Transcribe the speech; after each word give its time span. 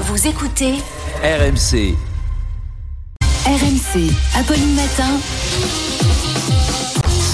Vous 0.00 0.28
écoutez 0.28 0.74
RMC. 1.24 1.96
RMC, 3.44 4.12
Apolline 4.36 4.74
Matin. 4.76 5.18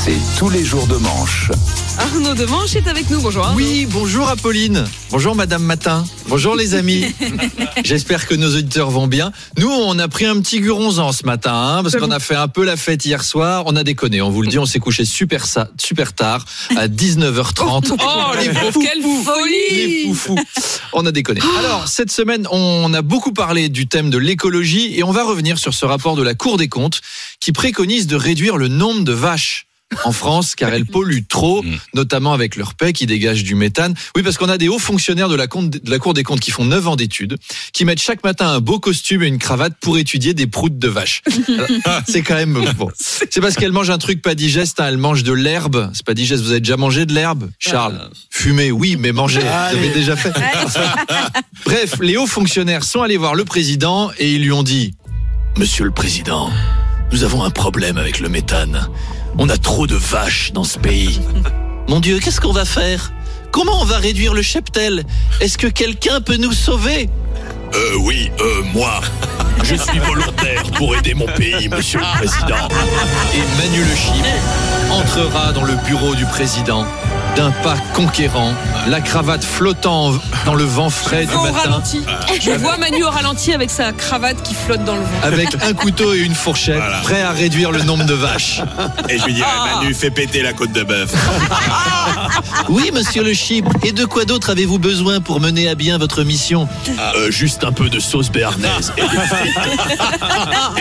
C'est 0.04 0.38
tous 0.38 0.48
les 0.48 0.64
jours 0.64 0.86
de 0.86 0.96
manche. 0.96 1.50
Arnaud 1.98 2.34
Demanche 2.34 2.74
est 2.74 2.88
avec 2.88 3.08
nous. 3.10 3.20
Bonjour. 3.20 3.44
Arnaud. 3.44 3.56
Oui, 3.58 3.86
bonjour 3.90 4.28
Apolline. 4.28 4.84
Bonjour 5.10 5.34
Madame 5.34 5.62
Matin. 5.62 6.04
Bonjour 6.28 6.56
les 6.56 6.74
amis. 6.74 7.14
J'espère 7.84 8.26
que 8.26 8.34
nos 8.34 8.48
auditeurs 8.48 8.90
vont 8.90 9.06
bien. 9.06 9.30
Nous, 9.58 9.70
on 9.70 9.98
a 9.98 10.08
pris 10.08 10.24
un 10.24 10.40
petit 10.40 10.60
guronzan 10.60 11.12
ce 11.12 11.24
matin, 11.24 11.54
hein, 11.54 11.82
parce 11.82 11.96
qu'on 11.96 12.10
a 12.10 12.18
fait 12.18 12.34
un 12.34 12.48
peu 12.48 12.64
la 12.64 12.76
fête 12.76 13.04
hier 13.04 13.22
soir. 13.22 13.64
On 13.66 13.76
a 13.76 13.84
déconné, 13.84 14.20
on 14.22 14.30
vous 14.30 14.42
le 14.42 14.48
dit, 14.48 14.58
on 14.58 14.66
s'est 14.66 14.80
couché 14.80 15.04
super, 15.04 15.46
super 15.78 16.12
tard, 16.14 16.44
à 16.76 16.88
19h30. 16.88 17.92
Oh, 17.92 18.36
les 18.40 18.48
pauvres, 18.48 18.80
quelle 18.80 19.02
Les 19.02 19.24
folie 19.24 20.08
foufous. 20.08 20.38
On 20.96 21.04
a 21.06 21.12
déconné. 21.12 21.40
Alors, 21.58 21.88
cette 21.88 22.12
semaine, 22.12 22.46
on 22.52 22.94
a 22.94 23.02
beaucoup 23.02 23.32
parlé 23.32 23.68
du 23.68 23.88
thème 23.88 24.10
de 24.10 24.18
l'écologie 24.18 24.96
et 24.96 25.02
on 25.02 25.10
va 25.10 25.24
revenir 25.24 25.58
sur 25.58 25.74
ce 25.74 25.84
rapport 25.84 26.14
de 26.14 26.22
la 26.22 26.34
Cour 26.34 26.56
des 26.56 26.68
comptes 26.68 27.00
qui 27.40 27.50
préconise 27.50 28.06
de 28.06 28.14
réduire 28.14 28.56
le 28.56 28.68
nombre 28.68 29.02
de 29.02 29.12
vaches 29.12 29.66
en 30.04 30.12
France 30.12 30.54
car 30.54 30.72
elles 30.72 30.86
polluent 30.86 31.26
trop, 31.28 31.64
notamment 31.94 32.32
avec 32.32 32.56
leur 32.56 32.74
paix 32.74 32.92
qui 32.92 33.06
dégage 33.06 33.44
du 33.44 33.54
méthane. 33.54 33.94
Oui, 34.16 34.22
parce 34.22 34.36
qu'on 34.38 34.48
a 34.48 34.58
des 34.58 34.68
hauts 34.68 34.78
fonctionnaires 34.78 35.28
de 35.28 35.36
la, 35.36 35.46
compte- 35.46 35.70
de 35.70 35.90
la 35.90 35.98
Cour 35.98 36.14
des 36.14 36.22
comptes 36.22 36.40
qui 36.40 36.50
font 36.50 36.64
9 36.64 36.88
ans 36.88 36.96
d'études, 36.96 37.36
qui 37.72 37.84
mettent 37.84 38.00
chaque 38.00 38.22
matin 38.24 38.48
un 38.48 38.60
beau 38.60 38.78
costume 38.78 39.22
et 39.22 39.26
une 39.28 39.38
cravate 39.38 39.74
pour 39.80 39.98
étudier 39.98 40.34
des 40.34 40.46
proutes 40.46 40.78
de 40.78 40.88
vaches. 40.88 41.22
Alors, 41.86 42.00
C'est 42.08 42.22
quand 42.22 42.34
même 42.34 42.52
bon. 42.76 42.88
C'est 42.98 43.40
parce 43.40 43.54
qu'elles 43.56 43.72
mangent 43.72 43.90
un 43.90 43.98
truc 43.98 44.22
pas 44.22 44.34
digeste, 44.34 44.80
hein, 44.80 44.86
elles 44.88 44.98
mangent 44.98 45.22
de 45.24 45.32
l'herbe. 45.32 45.90
C'est 45.94 46.04
pas 46.04 46.14
digeste, 46.14 46.42
vous 46.42 46.50
avez 46.50 46.60
déjà 46.60 46.76
mangé 46.76 47.06
de 47.06 47.12
l'herbe 47.14 47.50
Charles? 47.58 48.08
Fumer, 48.30 48.70
oui, 48.72 48.96
mais 48.98 49.12
manger, 49.12 49.40
vous 49.40 49.76
avez 49.78 49.90
déjà 49.90 50.16
fait. 50.16 50.32
Bref, 51.64 51.94
les 52.00 52.16
hauts 52.16 52.26
fonctionnaires 52.26 52.84
sont 52.84 53.02
allés 53.02 53.16
voir 53.16 53.34
le 53.34 53.44
président 53.44 54.10
et 54.18 54.32
ils 54.32 54.42
lui 54.42 54.52
ont 54.52 54.62
dit 54.62 54.94
Monsieur 55.56 55.84
le 55.84 55.90
président, 55.90 56.50
nous 57.12 57.24
avons 57.24 57.42
un 57.44 57.50
problème 57.50 57.96
avec 57.96 58.20
le 58.20 58.28
méthane. 58.28 58.88
On 59.38 59.48
a 59.48 59.56
trop 59.56 59.86
de 59.86 59.96
vaches 59.96 60.52
dans 60.52 60.64
ce 60.64 60.78
pays. 60.78 61.20
Mon 61.88 62.00
Dieu, 62.00 62.18
qu'est-ce 62.18 62.40
qu'on 62.40 62.52
va 62.52 62.64
faire? 62.64 63.12
Comment 63.50 63.80
on 63.82 63.84
va 63.84 63.98
réduire 63.98 64.34
le 64.34 64.42
cheptel? 64.42 65.04
Est-ce 65.40 65.58
que 65.58 65.66
quelqu'un 65.66 66.20
peut 66.20 66.36
nous 66.36 66.52
sauver? 66.52 67.08
Euh, 67.74 67.96
oui, 68.00 68.30
euh, 68.40 68.62
moi. 68.72 69.00
Je 69.62 69.74
suis 69.74 69.98
volontaire 69.98 70.62
pour 70.76 70.94
aider 70.96 71.14
mon 71.14 71.26
pays, 71.26 71.68
monsieur 71.68 72.00
le 72.00 72.18
président. 72.18 72.68
Et 73.34 73.62
Manu 73.62 73.84
Le 73.84 73.94
Chip 73.94 74.26
entrera 74.90 75.52
dans 75.52 75.64
le 75.64 75.74
bureau 75.86 76.14
du 76.14 76.24
président 76.26 76.86
d'un 77.36 77.50
pas 77.62 77.76
conquérant, 77.94 78.52
la 78.86 79.00
cravate 79.00 79.42
flottant 79.44 80.12
dans 80.46 80.54
le 80.54 80.62
vent 80.64 80.88
frais 80.90 81.26
du 81.26 81.34
Au 81.34 81.42
matin. 81.42 81.58
ralenti. 81.64 82.00
Je 82.40 82.50
vois 82.52 82.76
Manu 82.76 83.02
au 83.02 83.10
ralenti 83.10 83.52
avec 83.52 83.70
sa 83.70 83.92
cravate 83.92 84.40
qui 84.42 84.54
flotte 84.54 84.84
dans 84.84 84.94
le 84.94 85.00
vent. 85.00 85.08
avec 85.22 85.48
un 85.62 85.72
couteau 85.72 86.12
et 86.14 86.18
une 86.18 86.34
fourchette, 86.34 86.76
Voilà. 86.76 86.98
prêt 86.98 87.22
à 87.22 87.32
réduire 87.32 87.72
le 87.72 87.82
nombre 87.82 88.04
de 88.04 88.14
vaches. 88.14 88.60
Et 89.08 89.18
je 89.18 89.24
lui 89.24 89.34
dirais, 89.34 89.48
Ah. 89.52 89.78
Manu, 89.80 89.94
fais 89.94 90.10
péter 90.10 90.42
la 90.42 90.52
côte 90.52 90.72
de 90.72 90.82
bœuf. 90.84 91.12
Oui, 92.68 92.90
monsieur 92.92 93.22
le 93.22 93.32
Chip. 93.34 93.66
Et 93.82 93.92
de 93.92 94.04
quoi 94.04 94.24
d'autre 94.24 94.50
avez-vous 94.50 94.78
besoin 94.78 95.20
pour 95.20 95.40
mener 95.40 95.68
à 95.68 95.74
bien 95.74 95.98
votre 95.98 96.22
mission 96.22 96.68
Euh, 97.16 97.30
juste 97.30 97.64
un 97.64 97.72
peu 97.72 97.88
de 97.88 97.98
sauce 98.00 98.30
béarnaise 98.30 98.92
et 98.96 99.02
des. 99.02 99.08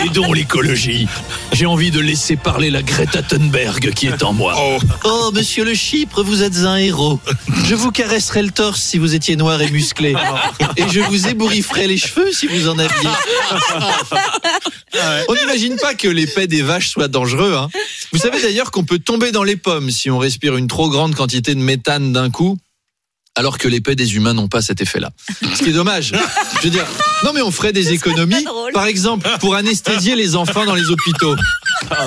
Aidons 0.06 0.32
l'écologie. 0.34 1.08
J'ai 1.52 1.66
envie 1.66 1.90
de 1.90 2.00
laisser 2.00 2.36
parler 2.36 2.70
la 2.70 2.82
Greta 2.82 3.22
Thunberg 3.22 3.92
qui 3.94 4.06
est 4.06 4.22
en 4.22 4.32
moi. 4.32 4.54
Oh, 4.58 4.78
Oh, 5.04 5.30
monsieur 5.34 5.64
le 5.64 5.74
Chypre, 5.74 6.22
vous 6.22 6.42
êtes 6.44 6.58
un 6.58 6.76
héros. 6.76 7.18
Je 7.66 7.74
vous 7.74 7.90
caresserais 7.90 8.42
le 8.42 8.50
torse 8.50 8.80
si 8.80 8.98
vous 8.98 9.14
étiez 9.14 9.36
noir 9.36 9.60
et 9.62 9.70
musclé. 9.70 10.14
Et 10.76 10.84
je 10.90 11.00
vous 11.00 11.26
ébourifferais 11.26 11.86
les 11.86 11.96
cheveux 11.98 12.32
si 12.32 12.46
vous 12.46 12.68
en 12.68 12.78
aviez. 12.78 13.08
On 15.28 15.34
n'imagine 15.34 15.76
pas 15.76 15.94
que 15.94 16.08
les 16.08 16.26
pets 16.26 16.48
des 16.48 16.62
vaches 16.62 16.88
soient 16.90 17.08
dangereux. 17.08 17.54
hein. 17.56 17.68
Vous 18.12 18.18
savez 18.18 18.40
d'ailleurs 18.40 18.70
qu'on 18.70 18.84
peut 18.84 18.98
tomber 18.98 19.32
dans 19.32 19.42
les 19.42 19.56
pommes 19.56 19.90
si 19.90 20.10
on 20.10 20.18
respire 20.18 20.56
une 20.56 20.68
trop 20.68 20.88
grande 20.88 21.14
quantité 21.14 21.54
de 21.54 21.60
méthane 21.60 22.12
d'un 22.12 22.30
coup 22.30 22.58
alors 23.36 23.58
que 23.58 23.66
les 23.66 23.80
pets 23.80 23.96
des 23.98 24.14
humains 24.14 24.32
n'ont 24.32 24.46
pas 24.46 24.62
cet 24.62 24.80
effet-là. 24.80 25.10
Ce 25.56 25.60
qui 25.64 25.70
est 25.70 25.72
dommage. 25.72 26.12
Je 26.58 26.64
veux 26.64 26.70
dire, 26.70 26.86
non 27.24 27.32
mais 27.34 27.42
on 27.42 27.50
ferait 27.50 27.72
des 27.72 27.92
économies, 27.92 28.44
par 28.72 28.86
exemple, 28.86 29.28
pour 29.40 29.56
anesthésier 29.56 30.14
les 30.14 30.36
enfants 30.36 30.64
dans 30.64 30.76
les 30.76 30.88
hôpitaux. 30.88 31.34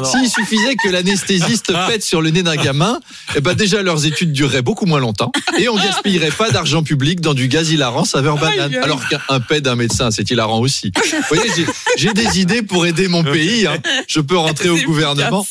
S'il 0.05 0.29
suffisait 0.29 0.75
que 0.75 0.89
l'anesthésiste 0.89 1.71
pète 1.87 2.03
sur 2.03 2.21
le 2.21 2.29
nez 2.29 2.43
d'un 2.43 2.55
gamin, 2.55 2.99
eh 3.35 3.41
ben 3.41 3.53
déjà 3.53 3.81
leurs 3.81 4.05
études 4.05 4.31
dureraient 4.31 4.61
beaucoup 4.61 4.85
moins 4.85 4.99
longtemps 4.99 5.31
et 5.59 5.69
on 5.69 5.75
gaspillerait 5.75 6.31
pas 6.31 6.49
d'argent 6.51 6.83
public 6.83 7.21
dans 7.21 7.33
du 7.33 7.47
gaz 7.47 7.69
hilarant 7.71 8.05
saveur 8.05 8.37
banane. 8.37 8.71
Alors 8.83 9.01
qu'un 9.07 9.39
pet 9.39 9.61
d'un 9.61 9.75
médecin, 9.75 10.11
c'est 10.11 10.29
hilarant 10.29 10.59
aussi. 10.59 10.91
Vous 10.95 11.35
voyez, 11.35 11.49
j'ai- 11.97 12.13
des 12.13 12.39
idées 12.39 12.61
pour 12.61 12.85
aider 12.85 13.07
mon 13.07 13.23
pays. 13.23 13.67
hein. 13.67 13.77
Je 14.07 14.19
peux 14.21 14.37
rentrer 14.37 14.69
au 14.69 14.77
gouvernement. 14.85 15.45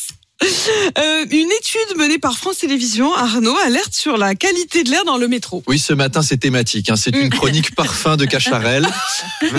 Euh, 0.98 1.24
une 1.30 1.50
étude 1.52 1.96
menée 1.96 2.18
par 2.18 2.36
France 2.36 2.58
Télévisions, 2.58 3.14
Arnaud, 3.14 3.56
alerte 3.64 3.94
sur 3.94 4.16
la 4.16 4.34
qualité 4.34 4.82
de 4.84 4.90
l'air 4.90 5.04
dans 5.04 5.16
le 5.16 5.28
métro. 5.28 5.62
Oui, 5.66 5.78
ce 5.78 5.92
matin, 5.92 6.22
c'est 6.22 6.36
thématique. 6.38 6.90
hein. 6.90 6.96
C'est 6.96 7.14
une 7.16 7.30
chronique 7.30 7.74
parfum 7.74 8.16
de 8.16 8.24
Cacharel. 8.24 8.86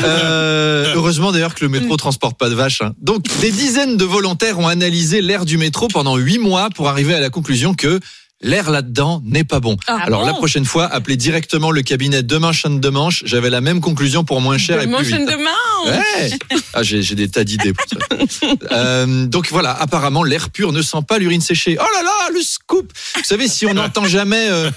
Euh, 0.03 0.93
heureusement 0.95 1.31
d'ailleurs 1.31 1.53
que 1.55 1.63
le 1.63 1.69
métro 1.69 1.95
transporte 1.97 2.37
pas 2.37 2.49
de 2.49 2.55
vaches. 2.55 2.81
hein. 2.81 2.93
Donc, 3.01 3.23
des 3.41 3.51
dizaines 3.51 3.95
de 3.97 4.03
volontaires 4.05 4.59
ont 4.59 4.67
analysé 4.67 5.21
l'air 5.21 5.45
du 5.45 5.57
métro 5.57 5.87
pendant 5.87 6.17
huit 6.17 6.39
mois 6.39 6.69
pour 6.69 6.89
arriver 6.89 7.13
à 7.13 7.19
la 7.19 7.29
conclusion 7.29 7.73
que 7.73 7.99
l'air 8.41 8.69
là-dedans 8.69 9.21
n'est 9.25 9.43
pas 9.43 9.59
bon. 9.59 9.77
Ah 9.87 9.97
Alors, 10.03 10.21
bon 10.21 10.27
la 10.27 10.33
prochaine 10.33 10.65
fois, 10.65 10.85
appelez 10.85 11.17
directement 11.17 11.71
le 11.71 11.81
cabinet 11.81 12.23
Demain 12.23 12.51
Chaîne 12.51 12.79
de 12.79 12.89
Manche. 12.89 13.23
J'avais 13.25 13.49
la 13.49 13.61
même 13.61 13.81
conclusion 13.81 14.23
pour 14.23 14.41
moins 14.41 14.57
cher 14.57 14.81
et 14.81 14.85
Demain, 14.85 14.97
plus 14.97 15.07
vite. 15.07 15.27
demain. 15.27 15.49
Ouais. 15.85 16.29
Ah, 16.73 16.83
j'ai 16.83 17.01
j'ai 17.01 17.15
des 17.15 17.29
tas 17.29 17.43
d'idées 17.43 17.73
pour 17.73 17.85
ça. 17.89 17.97
Euh, 18.71 19.25
donc 19.25 19.47
voilà, 19.49 19.71
apparemment 19.71 20.23
l'air 20.23 20.49
pur 20.49 20.71
ne 20.71 20.81
sent 20.81 20.97
pas 21.07 21.17
l'urine 21.17 21.41
séchée. 21.41 21.77
Oh 21.79 21.85
là 21.95 22.03
là, 22.03 22.11
le 22.33 22.41
scoop 22.41 22.91
Vous 23.15 23.23
savez, 23.23 23.47
si 23.47 23.65
on 23.65 23.73
n'entend 23.73 24.05
jamais 24.05 24.47
euh, 24.49 24.69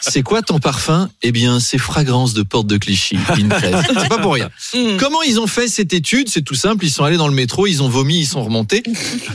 c'est 0.00 0.22
quoi 0.22 0.42
ton 0.42 0.58
parfum? 0.58 1.08
Eh 1.22 1.32
bien, 1.32 1.60
c'est 1.60 1.78
fragrance 1.78 2.34
de 2.34 2.42
porte 2.42 2.66
de 2.66 2.76
Clichy, 2.76 3.16
Pinterest. 3.16 3.90
C'est 4.00 4.08
pas 4.08 4.18
pour 4.18 4.34
rien. 4.34 4.50
Mm. 4.74 4.96
Comment 4.98 5.22
ils 5.22 5.40
ont 5.40 5.46
fait 5.46 5.68
cette 5.68 5.92
étude? 5.92 6.28
C'est 6.28 6.42
tout 6.42 6.54
simple, 6.54 6.84
ils 6.84 6.90
sont 6.90 7.04
allés 7.04 7.16
dans 7.16 7.28
le 7.28 7.34
métro, 7.34 7.66
ils 7.66 7.82
ont 7.82 7.88
vomi, 7.88 8.20
ils 8.20 8.26
sont 8.26 8.44
remontés. 8.44 8.82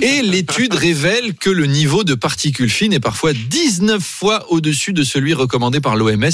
Et 0.01 0.21
l'étude 0.21 0.73
révèle 0.73 1.33
que 1.33 1.49
le 1.49 1.65
niveau 1.65 2.03
de 2.03 2.15
particules 2.15 2.69
fines 2.69 2.93
est 2.93 2.99
parfois 2.99 3.33
19 3.33 4.01
fois 4.03 4.51
au-dessus 4.51 4.93
de 4.93 5.03
celui 5.03 5.33
recommandé 5.33 5.79
par 5.79 5.95
l'OMS. 5.95 6.29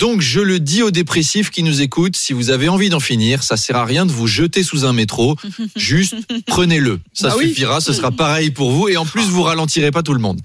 Donc 0.00 0.20
je 0.20 0.40
le 0.40 0.58
dis 0.58 0.82
aux 0.82 0.90
dépressifs 0.90 1.50
qui 1.50 1.62
nous 1.62 1.80
écoutent, 1.80 2.16
si 2.16 2.32
vous 2.32 2.50
avez 2.50 2.68
envie 2.68 2.88
d'en 2.88 2.98
finir, 2.98 3.44
ça 3.44 3.56
sert 3.56 3.76
à 3.76 3.84
rien 3.84 4.04
de 4.06 4.10
vous 4.10 4.26
jeter 4.26 4.64
sous 4.64 4.84
un 4.84 4.92
métro, 4.92 5.36
juste 5.76 6.16
prenez-le. 6.46 6.98
Ça 7.12 7.28
Ah 7.30 7.36
oui. 7.38 7.48
suffira, 7.50 7.80
ce 7.80 7.92
sera 7.92 8.10
pareil 8.10 8.50
pour 8.50 8.72
vous 8.72 8.88
et 8.88 8.96
en 8.96 9.06
plus 9.06 9.22
vous 9.22 9.42
ralentirez 9.44 9.92
pas 9.92 10.02
tout 10.02 10.12
le 10.12 10.18
monde. 10.18 10.40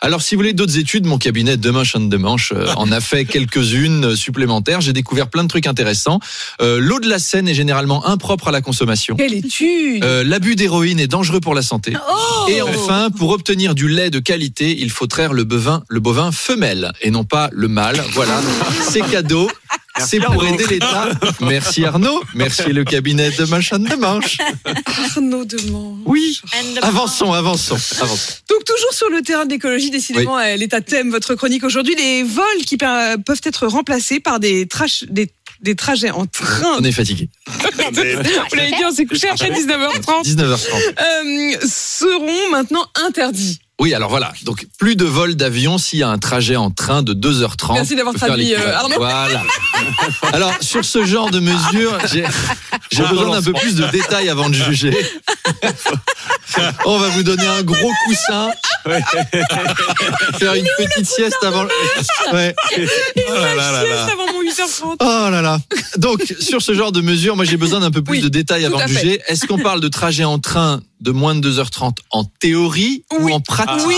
Alors 0.00 0.22
si 0.22 0.34
vous 0.34 0.38
voulez 0.40 0.54
d'autres 0.54 0.78
études, 0.78 1.04
mon 1.04 1.18
cabinet 1.18 1.58
Demain 1.58 1.84
Chaîne 1.84 2.08
de 2.08 2.16
Manche 2.16 2.52
euh, 2.56 2.66
en 2.76 2.90
a 2.92 3.00
fait 3.02 3.26
quelques-unes 3.26 4.06
euh, 4.06 4.16
supplémentaires. 4.16 4.80
J'ai 4.80 4.94
découvert 4.94 5.28
plein 5.28 5.42
de 5.44 5.48
trucs 5.48 5.66
intéressants. 5.66 6.18
Euh, 6.62 6.78
L'eau 6.80 6.98
de 6.98 7.08
la 7.08 7.18
Seine 7.18 7.46
est 7.46 7.54
généralement 7.54 8.06
impropre 8.06 8.48
à 8.48 8.52
la 8.52 8.62
consommation. 8.62 9.16
Quelle 9.16 9.34
étude 9.34 10.02
Euh, 10.02 10.24
L'abus 10.24 10.56
d'héroïne 10.56 10.98
est 10.98 11.08
dangereux 11.08 11.40
pour 11.40 11.54
la 11.54 11.62
santé. 11.62 11.92
Oh 12.10 12.46
Et 12.48 12.62
enfin, 12.62 13.10
pour 13.10 13.30
obtenir 13.30 13.74
du 13.74 13.86
lait 13.88 14.08
de 14.10 14.18
qualité, 14.18 14.74
il 14.80 14.90
faut 14.90 15.06
traire 15.06 15.34
le 15.34 15.44
bovin, 15.44 15.82
le 15.88 16.00
bovin 16.00 16.32
femelle 16.32 16.90
et 17.02 17.10
non 17.10 17.24
pas 17.24 17.50
le 17.52 17.68
mâle. 17.68 18.02
Voilà, 18.12 18.40
c'est 18.94 19.10
cadeau. 19.10 19.50
C'est 19.98 20.18
pour 20.18 20.44
aider 20.44 20.66
l'État. 20.68 21.08
Merci 21.40 21.84
Arnaud. 21.84 22.20
Merci 22.34 22.72
le 22.72 22.82
cabinet 22.84 23.30
de 23.30 23.44
Machin 23.44 23.78
de 23.78 23.94
Manche. 23.94 24.38
Arnaud 25.14 25.44
Demanche. 25.44 26.00
Oui. 26.04 26.40
Avançons, 26.82 27.32
avançons, 27.32 27.76
avançons. 28.00 28.32
Donc 28.50 28.64
toujours 28.64 28.92
sur 28.92 29.08
le 29.08 29.22
terrain 29.22 29.46
de 29.46 29.50
l'écologie, 29.50 29.90
décidément, 29.90 30.38
elle 30.40 30.64
est 30.64 30.74
à 30.74 30.80
thème 30.80 31.10
votre 31.10 31.36
chronique 31.36 31.62
aujourd'hui. 31.62 31.94
Les 31.94 32.24
vols 32.24 32.64
qui 32.66 32.76
peuvent 32.76 33.40
être 33.44 33.66
remplacés 33.68 34.18
par 34.18 34.40
des, 34.40 34.66
trash- 34.66 35.04
des, 35.08 35.30
des 35.64 35.74
trajets 35.74 36.10
en 36.10 36.26
train. 36.26 36.76
On 36.78 36.84
est 36.84 36.92
fatigué. 36.92 37.28
Vous 37.48 38.56
l'avez 38.56 38.70
dit, 38.70 38.84
on 38.86 38.92
s'est 38.92 39.06
couché 39.06 39.28
après 39.28 39.50
19h30. 39.50 40.24
19h30. 40.24 40.68
Euh, 41.00 41.56
seront 41.66 42.50
maintenant 42.50 42.86
interdits. 43.06 43.58
Oui, 43.80 43.92
alors 43.92 44.08
voilà. 44.08 44.32
Donc, 44.44 44.66
plus 44.78 44.94
de 44.94 45.04
vol 45.04 45.34
d'avion 45.34 45.78
s'il 45.78 45.98
y 45.98 46.02
a 46.04 46.08
un 46.08 46.18
trajet 46.18 46.54
en 46.54 46.70
train 46.70 47.02
de 47.02 47.12
2h30. 47.12 47.72
Merci 47.74 47.96
d'avoir 47.96 48.14
traduit, 48.14 48.54
euh, 48.54 48.72
Arnaud. 48.76 48.94
Voilà. 48.98 49.42
Alors, 50.32 50.52
sur 50.60 50.84
ce 50.84 51.04
genre 51.04 51.30
de 51.30 51.40
mesures, 51.40 51.98
j'ai- 52.12 52.24
besoin 52.96 53.30
d'un 53.32 53.42
peu 53.42 53.52
plus 53.52 53.74
de 53.74 53.84
détails 53.88 54.28
avant 54.28 54.48
de 54.48 54.54
juger. 54.54 54.96
On 56.84 56.98
va 56.98 57.08
vous 57.08 57.24
donner 57.24 57.46
un 57.46 57.62
gros 57.64 57.90
coussin. 58.06 58.50
Faire 60.38 60.54
une 60.54 60.68
petite 60.78 61.06
sieste 61.06 61.42
avant. 61.42 61.64
Ouais. 62.32 62.54
Oh 62.76 63.32
là 63.34 63.54
là 63.56 63.72
là 63.72 63.80
Sieste 63.80 63.94
là. 63.94 64.08
avant 64.12 64.32
8h30. 64.44 64.96
Oh 65.00 65.04
là 65.30 65.40
là. 65.42 65.58
Donc, 65.98 66.22
sur 66.40 66.62
ce 66.62 66.74
genre 66.74 66.92
de 66.92 67.00
mesures, 67.00 67.36
moi 67.36 67.44
j'ai 67.44 67.56
besoin 67.56 67.80
d'un 67.80 67.90
peu 67.90 68.02
plus 68.02 68.18
Oui, 68.18 68.20
de 68.22 68.28
détails 68.28 68.64
avant 68.64 68.78
de 68.82 68.88
juger. 68.88 69.20
Est-ce 69.28 69.46
qu'on 69.46 69.58
parle 69.58 69.80
de 69.80 69.88
trajet 69.88 70.24
en 70.24 70.38
train 70.38 70.82
de 71.00 71.10
moins 71.10 71.34
de 71.34 71.50
2h30 71.50 71.96
en 72.10 72.24
théorie 72.24 73.04
Oui. 73.18 73.32
ou 73.32 73.34
en 73.34 73.40
pratique 73.40 73.86
Oui, 73.86 73.94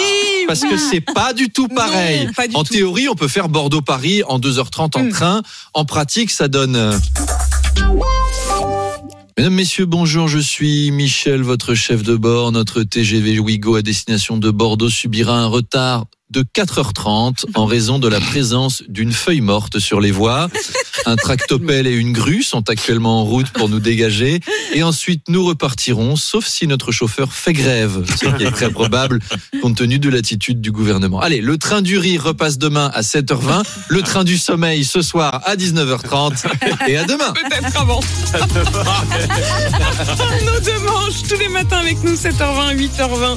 Parce 0.46 0.60
que 0.60 0.76
c'est 0.76 1.00
pas 1.00 1.32
du 1.32 1.50
tout 1.50 1.69
pareil. 1.69 2.26
Non, 2.26 2.32
pas 2.32 2.48
du 2.48 2.56
en 2.56 2.64
tout. 2.64 2.72
théorie, 2.75 3.08
on 3.08 3.14
peut 3.14 3.28
faire 3.28 3.48
Bordeaux-Paris 3.48 4.22
en 4.28 4.38
2h30 4.38 4.96
en 4.96 5.04
Mm. 5.04 5.10
train. 5.10 5.43
En 5.75 5.84
pratique, 5.84 6.31
ça 6.31 6.48
donne. 6.48 6.76
euh, 6.76 6.93
Mesdames, 9.38 9.52
Messieurs, 9.54 9.84
bonjour, 9.84 10.28
je 10.28 10.38
suis 10.38 10.90
Michel, 10.93 11.43
votre 11.43 11.75
chef 11.75 12.02
de 12.02 12.16
bord. 12.16 12.52
Notre 12.52 12.82
TGV 12.82 13.38
Ouigo 13.38 13.76
à 13.76 13.82
destination 13.82 14.38
de 14.38 14.50
Bordeaux 14.50 14.88
subira 14.88 15.38
un 15.38 15.46
retard 15.46 16.06
de 16.31 16.43
4h30 16.43 17.44
en 17.55 17.67
raison 17.67 17.99
de 17.99 18.08
la 18.08 18.20
présence 18.20 18.82
d'une 18.88 19.12
feuille 19.12 19.40
morte 19.40 19.78
sur 19.78 20.00
les 20.00 20.11
voies. 20.11 20.49
Un 21.06 21.17
tractopelle 21.17 21.87
et 21.87 21.94
une 21.94 22.12
grue 22.12 22.43
sont 22.43 22.69
actuellement 22.69 23.20
en 23.20 23.25
route 23.25 23.49
pour 23.50 23.69
nous 23.69 23.78
dégager. 23.78 24.40
Et 24.75 24.82
ensuite, 24.82 25.28
nous 25.28 25.44
repartirons, 25.44 26.17
sauf 26.17 26.46
si 26.46 26.67
notre 26.67 26.90
chauffeur 26.90 27.32
fait 27.32 27.52
grève, 27.52 28.05
ce 28.11 28.26
qui 28.37 28.43
est 28.43 28.50
très 28.50 28.70
probable 28.70 29.20
compte 29.62 29.76
tenu 29.76 30.00
de 30.00 30.08
l'attitude 30.08 30.61
du 30.61 30.73
gouvernement. 30.73 31.20
Allez, 31.20 31.40
le 31.40 31.58
train 31.58 31.81
du 31.81 31.96
rire 31.99 32.25
repasse 32.25 32.58
demain 32.58 32.90
à 32.93 33.02
7h20, 33.02 33.62
le 33.88 34.02
train 34.02 34.25
du 34.25 34.37
sommeil 34.37 34.84
ce 34.84 35.02
soir 35.02 35.43
à 35.44 35.55
19h30 35.55 36.44
et 36.88 36.96
à 36.96 37.05
demain. 37.05 37.32
Peut-être 37.34 37.81
avant. 37.81 38.00
Nos 40.46 40.61
deux 40.61 40.79
manches 40.81 41.22
tous 41.29 41.38
les 41.38 41.49
matins 41.49 41.79
avec 41.79 42.02
nous, 42.02 42.14
7h20, 42.14 42.76
8h20. 42.76 43.34